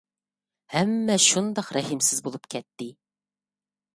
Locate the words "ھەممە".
0.75-1.17